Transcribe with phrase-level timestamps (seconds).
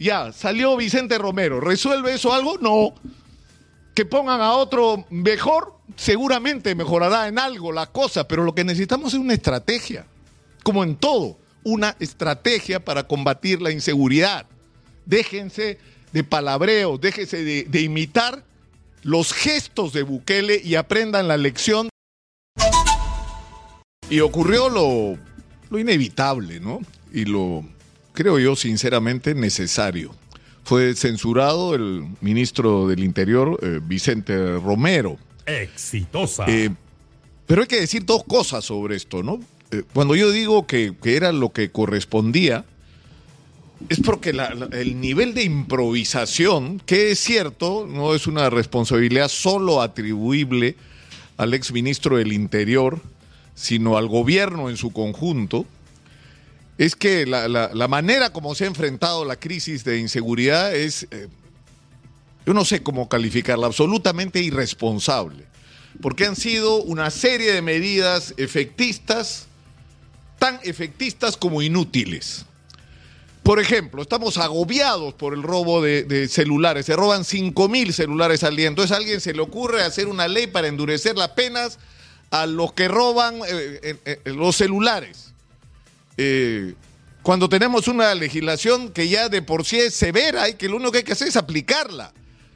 [0.00, 1.60] Ya, salió Vicente Romero.
[1.60, 2.56] ¿Resuelve eso algo?
[2.56, 2.94] No.
[3.94, 9.12] Que pongan a otro mejor, seguramente mejorará en algo la cosa, pero lo que necesitamos
[9.12, 10.06] es una estrategia,
[10.62, 14.46] como en todo, una estrategia para combatir la inseguridad.
[15.04, 15.78] Déjense
[16.12, 18.42] de palabreos, déjense de, imitar
[19.02, 21.90] los gestos de Bukele y aprendan la lección.
[24.08, 25.18] Y ocurrió lo,
[25.68, 26.80] lo inevitable, ¿no?
[27.12, 27.64] Y lo,
[28.20, 30.14] creo yo, sinceramente necesario.
[30.62, 35.16] Fue censurado el ministro del Interior, eh, Vicente Romero.
[35.46, 36.44] Exitosa.
[36.46, 36.68] Eh,
[37.46, 39.40] pero hay que decir dos cosas sobre esto, ¿no?
[39.70, 42.66] Eh, cuando yo digo que, que era lo que correspondía,
[43.88, 49.28] es porque la- la- el nivel de improvisación, que es cierto, no es una responsabilidad
[49.28, 50.76] solo atribuible
[51.38, 53.00] al exministro del Interior,
[53.54, 55.64] sino al gobierno en su conjunto,
[56.80, 61.06] es que la, la- la manera como se ha enfrentado la crisis de inseguridad es,
[61.10, 61.28] eh,
[62.46, 65.44] yo no sé cómo calificarla, absolutamente irresponsable,
[66.00, 69.46] porque han sido una serie de medidas efectistas,
[70.38, 72.46] tan efectistas como inútiles.
[73.42, 76.86] Por ejemplo, estamos agobiados por el robo de, celulares.
[76.86, 78.68] Se roban 5 mil celulares al día.
[78.68, 81.78] Entonces a alguien se le ocurre hacer una ley para endurecer las penas
[82.30, 85.32] a los que roban eh, eh, los celulares.
[86.22, 86.74] Eh,
[87.22, 90.92] cuando tenemos una legislación que ya de por sí es severa y que lo único
[90.92, 92.12] que hay que hacer es aplicarla,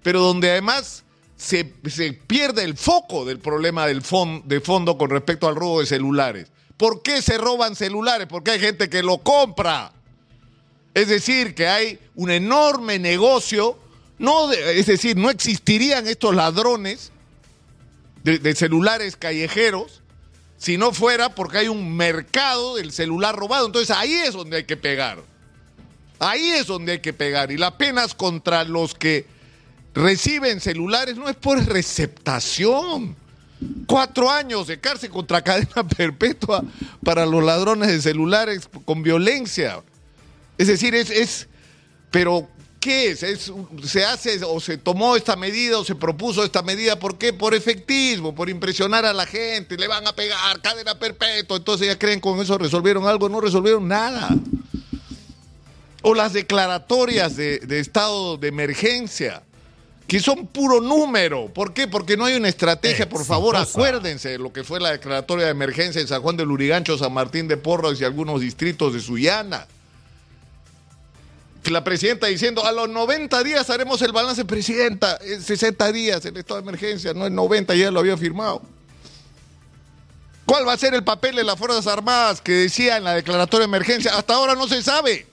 [0.00, 1.02] pero donde además
[1.36, 4.00] se, se pierde el foco del problema del
[4.44, 6.52] de fondo con respecto al robo de celulares.
[6.76, 8.28] ¿Por qué se roban celulares?
[8.28, 9.90] Porque hay gente que lo compra.
[10.94, 13.76] Es decir, que hay un enorme negocio,
[14.20, 17.10] no es decir, no existirían estos ladrones
[18.22, 20.02] de celulares callejeros
[20.58, 23.66] si no fuera porque hay un mercado del celular robado.
[23.66, 25.22] Entonces ahí es donde hay que pegar.
[26.18, 27.50] Ahí es donde hay que pegar.
[27.52, 29.24] Y las penas contra los que
[29.94, 33.16] reciben celulares no es por receptación.
[33.86, 36.64] Cuatro años de cárcel contra cadena perpetua
[37.04, 39.80] para los ladrones de celulares con violencia.
[40.58, 41.48] Es decir, es, es
[42.10, 42.48] pero
[42.88, 43.22] ¿qué es?
[43.22, 43.52] es?
[43.84, 46.98] ¿Se hace o se tomó esta medida o se propuso esta medida?
[46.98, 47.34] ¿Por qué?
[47.34, 51.98] Por efectismo, por impresionar a la gente, le van a pegar cadena perpetua, entonces ya
[51.98, 54.30] creen con eso resolvieron algo, no resolvieron nada.
[56.00, 59.42] O las declaratorias de, de estado de emergencia,
[60.06, 61.52] que son puro número.
[61.52, 61.88] ¿Por qué?
[61.88, 63.06] Porque no hay una estrategia.
[63.06, 66.46] Por favor, acuérdense de lo que fue la declaratoria de emergencia en San Juan de
[66.46, 69.66] Lurigancho, San Martín de Porras y algunos distritos de Sullana
[71.70, 76.36] la presidenta diciendo a los 90 días haremos el balance, presidenta, en 60 días el
[76.36, 78.62] estado de emergencia, no en 90, ya lo había firmado.
[80.44, 83.66] ¿Cuál va a ser el papel de las Fuerzas Armadas que decía en la declaratoria
[83.66, 84.16] de emergencia?
[84.16, 85.26] Hasta ahora no se sabe.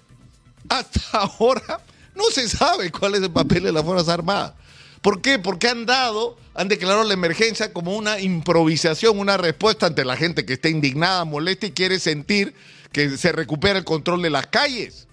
[0.68, 1.80] Hasta ahora
[2.16, 4.54] no se sabe cuál es el papel de las Fuerzas Armadas.
[5.02, 5.40] ¿Por qué?
[5.40, 10.46] Porque han dado, han declarado la emergencia como una improvisación, una respuesta ante la gente
[10.46, 12.54] que está indignada, molesta y quiere sentir
[12.92, 15.08] que se recupera el control de las calles.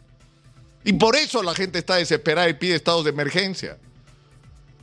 [0.84, 3.78] Y por eso la gente está desesperada y pide estados de emergencia.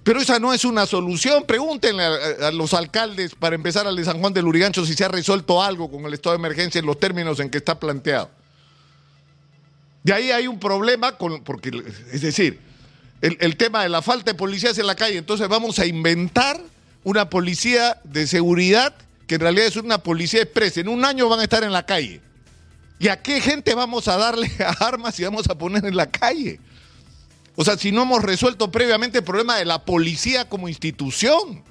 [0.04, 1.44] Pero esa no es una solución.
[1.46, 5.10] Pregúntenle a, los alcaldes, para empezar al de San Juan del Urigancho, si se ha
[5.10, 8.30] resuelto algo con el estado de emergencia en los términos en que está planteado.
[10.04, 12.60] De ahí hay un problema, con, porque, es decir,
[13.22, 15.18] el, el tema de la falta de policías en la calle.
[15.18, 16.60] Entonces vamos a inventar
[17.04, 18.96] una policía de seguridad
[19.28, 20.80] que en realidad es una policía expresa.
[20.80, 22.22] En un año van a estar en la calle.
[23.00, 26.60] ¿Y a qué gente vamos a darle armas y vamos a poner en la calle?
[27.56, 31.64] O sea, si no hemos resuelto previamente el problema de la policía como institución.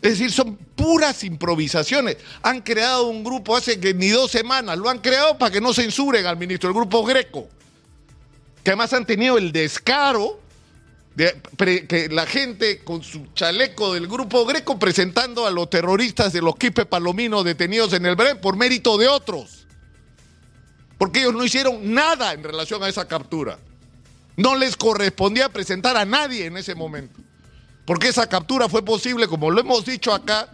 [0.00, 2.18] Es decir, son puras improvisaciones.
[2.42, 5.72] Han creado un grupo hace que ni dos semanas, lo han creado para que no
[5.72, 7.48] censuren al ministro, el grupo Greco.
[8.62, 10.40] Que además han tenido el descaro
[11.14, 11.40] de
[11.88, 16.56] que la gente con su chaleco del grupo Greco presentando a los terroristas de los
[16.56, 19.63] Quipe Palomino detenidos en el Bren por mérito de otros.
[21.04, 23.58] Porque ellos no hicieron nada en relación a esa captura.
[24.38, 27.20] No les correspondía presentar a nadie en ese momento.
[27.84, 30.48] Porque esa captura fue posible, como lo hemos dicho acá,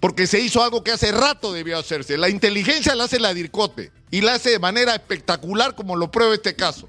[0.00, 2.16] porque se hizo algo que hace rato debió hacerse.
[2.16, 6.32] La inteligencia la hace la DIRCOTE y la hace de manera espectacular, como lo prueba
[6.32, 6.88] este caso.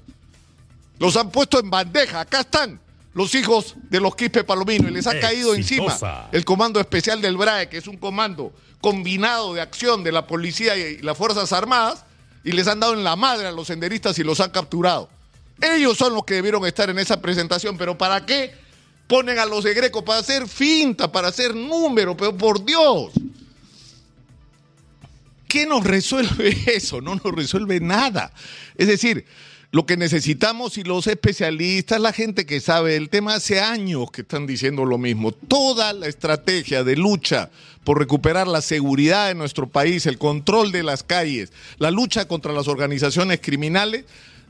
[0.98, 2.20] Los han puesto en bandeja.
[2.20, 2.80] Acá están
[3.14, 7.36] los hijos de los Quispe Palomino y les ha caído encima el comando especial del
[7.36, 12.04] BRAE, que es un comando combinado de acción de la policía y las Fuerzas Armadas,
[12.42, 15.08] y les han dado en la madre a los senderistas y los han capturado.
[15.60, 18.54] Ellos son los que debieron estar en esa presentación, pero ¿para qué
[19.06, 20.04] ponen a los de Greco?
[20.04, 23.12] Para hacer finta, para hacer número, pero por Dios.
[25.54, 27.00] ¿qué nos resuelve eso?
[27.00, 28.32] No nos resuelve nada.
[28.76, 29.24] Es decir,
[29.74, 34.20] lo que necesitamos y los especialistas, la gente que sabe el tema, hace años que
[34.20, 35.32] están diciendo lo mismo.
[35.32, 37.50] Toda la estrategia de lucha
[37.82, 42.52] por recuperar la seguridad de nuestro país, el control de las calles, la lucha contra
[42.52, 44.04] las organizaciones criminales,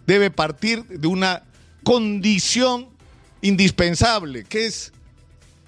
[0.06, 1.44] debe partir de una
[1.84, 2.88] condición
[3.40, 4.92] indispensable, que es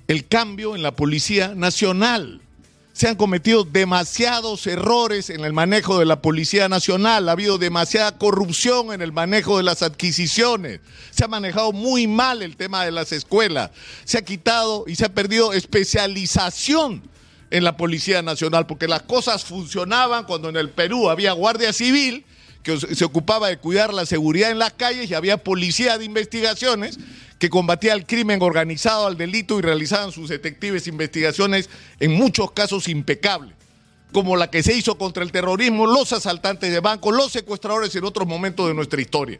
[0.06, 2.42] el cambio en la Policía Nacional
[2.96, 8.16] se han cometido demasiados errores en el manejo de la Policía Nacional, ha habido demasiada
[8.16, 12.92] corrupción en el manejo de las adquisiciones, se ha manejado muy mal el tema de
[12.92, 13.70] las escuelas,
[14.06, 17.02] se ha quitado y se ha perdido especialización
[17.50, 22.24] en la Policía Nacional, porque las cosas funcionaban cuando en el Perú había Guardia Civil
[22.62, 26.98] que se ocupaba de cuidar la seguridad en las calles y había policía de investigaciones
[27.38, 31.68] que combatía el crimen organizado, al delito y realizaban sus detectives investigaciones
[32.00, 33.54] en muchos casos impecables,
[34.12, 38.04] como la que se hizo contra el terrorismo, los asaltantes de banco, los secuestradores en
[38.04, 39.38] otros momentos de nuestra historia.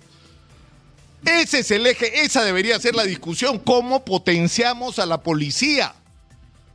[1.25, 5.95] Ese es el eje, esa debería ser la discusión, cómo potenciamos a la policía.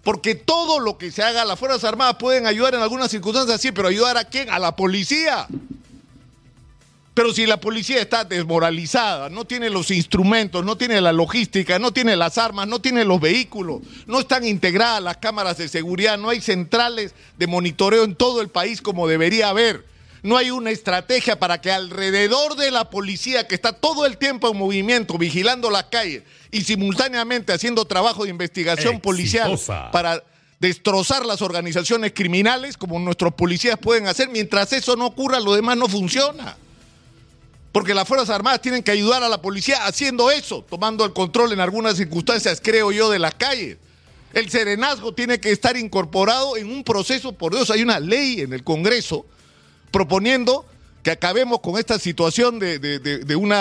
[0.03, 3.71] Porque todo lo que se haga, las Fuerzas Armadas pueden ayudar en algunas circunstancias, sí,
[3.71, 4.49] pero ayudar a quién?
[4.49, 5.47] A la policía.
[7.21, 11.93] Pero si la policía está desmoralizada, no tiene los instrumentos, no tiene la logística, no
[11.93, 16.29] tiene las armas, no tiene los vehículos, no están integradas las cámaras de seguridad, no
[16.29, 19.85] hay centrales de monitoreo en todo el país como debería haber,
[20.23, 24.49] no hay una estrategia para que alrededor de la policía que está todo el tiempo
[24.49, 29.59] en movimiento, vigilando las calles y simultáneamente haciendo trabajo de investigación policial
[29.91, 30.23] para
[30.59, 35.77] destrozar las organizaciones criminales como nuestros policías pueden hacer, mientras eso no ocurra, lo demás
[35.77, 36.57] no funciona.
[37.71, 41.53] Porque las Fuerzas Armadas tienen que ayudar a la policía haciendo eso, tomando el control
[41.53, 43.77] en algunas circunstancias, creo yo, de las calles.
[44.33, 48.53] El serenazgo tiene que estar incorporado en un proceso, por Dios, hay una ley en
[48.53, 49.25] el Congreso
[49.89, 50.65] proponiendo
[51.03, 53.53] que acabemos con esta situación de, de, un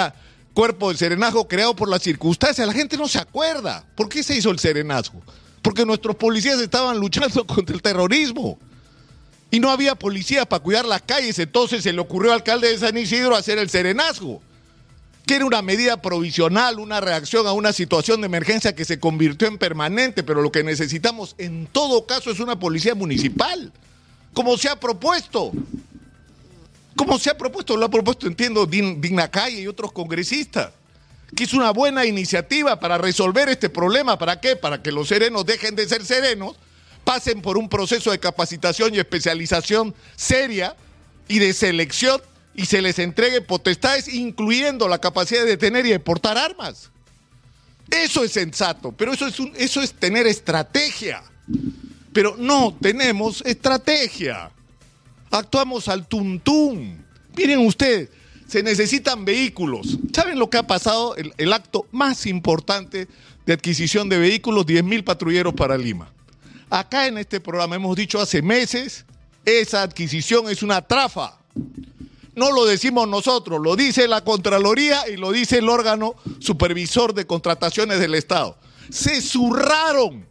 [0.54, 2.66] cuerpo de serenazgo creado por las circunstancias.
[2.66, 3.84] La gente no se acuerda.
[3.96, 5.22] ¿Por qué se hizo el serenazgo?
[5.62, 8.58] Porque nuestros policías estaban luchando contra el terrorismo
[9.50, 12.78] y no había policía para cuidar las calles, entonces se le ocurrió al alcalde de
[12.78, 14.40] San Isidro hacer el serenazgo,
[15.26, 19.48] que era una medida provisional, una reacción a una situación de emergencia que se convirtió
[19.48, 23.72] en permanente, pero lo que necesitamos en todo caso es una policía municipal,
[24.32, 25.52] como se ha propuesto.
[26.96, 30.70] Como se ha propuesto, lo ha propuesto, entiendo, Digna Calle y otros congresistas
[31.34, 34.18] que es una buena iniciativa para resolver este problema.
[34.18, 34.56] ¿Para qué?
[34.56, 36.56] Para que los serenos dejen de ser serenos
[37.10, 40.76] pasen por un proceso de capacitación y especialización seria
[41.26, 42.22] y de selección
[42.54, 46.88] y se les entregue potestades, incluyendo la capacidad de detener y de portar armas.
[47.90, 51.24] Eso es sensato, pero eso es, eso es tener estrategia.
[52.12, 54.52] Pero no tenemos estrategia.
[55.32, 57.04] Actuamos al tuntún.
[57.36, 58.10] Miren ustedes,
[58.46, 59.98] se necesitan vehículos.
[60.14, 61.16] ¿Saben lo que ha pasado?
[61.16, 63.08] El, el acto más importante
[63.46, 66.12] de adquisición de vehículos, 10.000 patrulleros para Lima.
[66.70, 69.04] Acá en este programa hemos dicho hace meses,
[69.44, 71.40] esa adquisición es una trafa.
[72.36, 77.26] No lo decimos nosotros, lo dice la Contraloría y lo dice el órgano supervisor de
[77.26, 78.56] contrataciones del Estado.
[78.88, 80.24] Se zurraron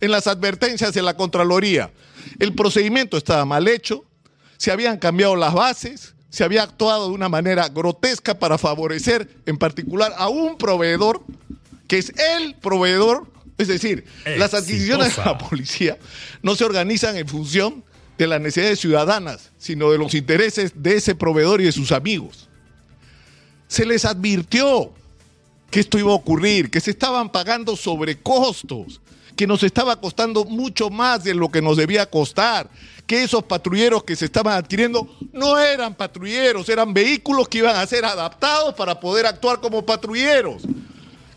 [0.00, 1.90] en las advertencias de la Contraloría.
[2.38, 4.04] El procedimiento estaba mal hecho,
[4.58, 9.56] se habían cambiado las bases, se había actuado de una manera grotesca para favorecer en
[9.56, 11.22] particular a un proveedor,
[11.88, 13.26] que es el proveedor
[13.60, 15.98] es decir, las adquisiciones de la policía
[16.42, 17.84] no se organizan en función
[18.16, 22.48] de las necesidades ciudadanas, sino de los intereses de ese proveedor y de sus amigos.
[23.68, 24.92] Se les advirtió
[25.70, 29.00] que esto iba a ocurrir, que se estaban pagando sobrecostos,
[29.36, 32.68] que nos estaba costando mucho más de lo que nos debía costar,
[33.06, 37.86] que esos patrulleros que se estaban adquiriendo no eran patrulleros, eran vehículos que iban a
[37.86, 40.62] ser adaptados para poder actuar como patrulleros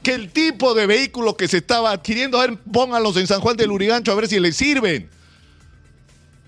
[0.03, 3.55] que el tipo de vehículo que se estaba adquiriendo, a ver, pónganlos en San Juan
[3.55, 5.09] del Urigancho a ver si les sirven.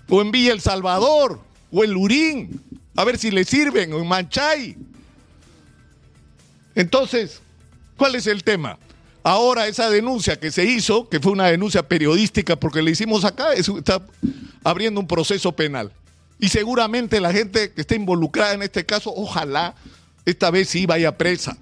[0.08, 1.40] O en Villa El Salvador,
[1.72, 2.60] o en Lurín,
[2.94, 4.76] a ver si les sirven, o en Manchay.
[6.74, 7.40] Entonces,
[7.96, 8.78] ¿cuál es el tema?
[9.24, 13.54] Ahora esa denuncia que se hizo, que fue una denuncia periodística porque le hicimos acá,
[13.54, 14.02] está
[14.62, 15.90] abriendo un proceso penal.
[16.38, 19.74] Y seguramente la gente que está involucrada en este caso, ojalá
[20.26, 21.56] esta vez sí vaya presa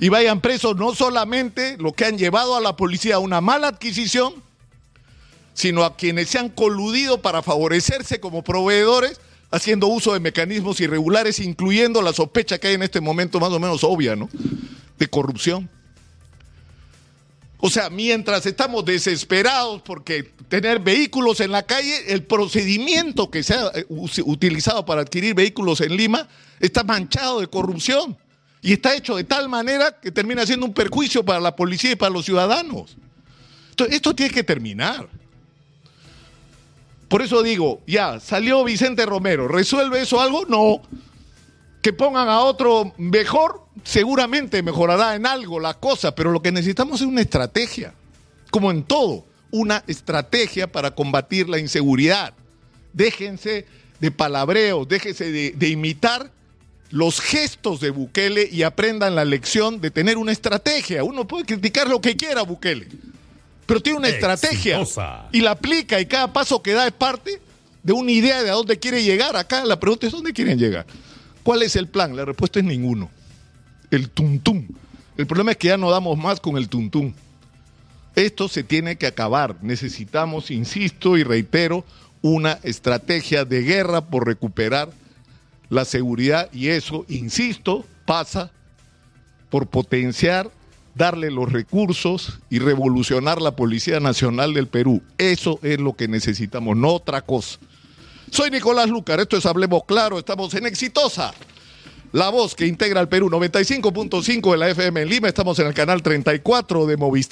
[0.00, 3.68] y vayan presos no solamente los que han llevado a la policía a una mala
[3.68, 4.32] adquisición,
[5.52, 11.38] sino a quienes se han coludido para favorecerse como proveedores haciendo uso de mecanismos irregulares,
[11.38, 14.30] incluyendo la sospecha que hay en este momento más o menos obvia, ¿no?
[14.98, 15.68] De corrupción.
[17.58, 23.52] O sea, mientras estamos desesperados porque tener vehículos en la calle, el procedimiento que se
[23.52, 23.84] ha eh,
[24.24, 26.26] utilizado para adquirir vehículos en Lima
[26.58, 28.16] está manchado de corrupción
[28.62, 31.96] y está hecho de tal manera que termina siendo un perjuicio para la policía y
[31.96, 32.96] para los ciudadanos.
[33.70, 35.08] Entonces, esto tiene que terminar.
[37.08, 40.44] Por eso digo, ya, salió Vicente Romero, ¿resuelve eso algo?
[40.46, 40.82] No.
[41.82, 47.00] Que pongan a otro mejor, seguramente mejorará en algo la cosa, pero lo que necesitamos
[47.00, 47.94] es una estrategia,
[48.50, 52.34] como en todo, una estrategia para combatir la inseguridad.
[52.92, 53.66] Déjense
[53.98, 56.30] de palabreos, déjense de, de imitar
[56.90, 61.04] los gestos de Bukele y aprendan la lección de tener una estrategia.
[61.04, 62.88] Uno puede criticar lo que quiera Bukele,
[63.66, 64.82] pero tiene una estrategia
[65.32, 67.40] y la aplica y cada paso que da es parte
[67.82, 69.36] de una idea de a dónde quiere llegar.
[69.36, 70.84] Acá la pregunta es dónde quieren llegar.
[71.42, 72.14] ¿Cuál es el plan?
[72.16, 73.10] La respuesta es ninguno.
[73.90, 74.66] El tuntum.
[75.16, 77.12] El problema es que ya no damos más con el tuntum.
[78.16, 79.56] Esto se tiene que acabar.
[79.62, 81.84] Necesitamos, insisto y reitero,
[82.22, 84.90] una estrategia de guerra por recuperar
[85.70, 88.50] la seguridad y eso, insisto, pasa
[89.48, 90.50] por potenciar,
[90.94, 95.00] darle los recursos y revolucionar la Policía Nacional del Perú.
[95.16, 97.58] Eso es lo que necesitamos, no otra cosa.
[98.30, 101.32] Soy Nicolás Lucar, esto es Hablemos Claro, estamos en Exitosa.
[102.12, 105.74] La voz que integra al Perú, 95.5 de la FM en Lima, estamos en el
[105.74, 107.28] canal 34 de Movistar.